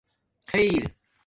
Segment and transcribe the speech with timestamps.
[0.49, 0.83] خیر